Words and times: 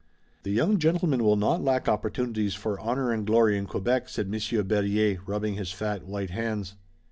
"The 0.41 0.49
young 0.49 0.79
gentleman 0.79 1.23
will 1.23 1.35
not 1.35 1.63
lack 1.63 1.87
opportunities 1.87 2.55
for 2.55 2.79
honor 2.79 3.11
and 3.11 3.23
glory 3.23 3.55
in 3.55 3.67
Quebec," 3.67 4.09
said 4.09 4.29
Monsieur 4.31 4.63
Berryer, 4.63 5.19
rubbing 5.27 5.53
his 5.53 5.71
fat, 5.71 6.07
white 6.07 6.31
hands. 6.31 6.73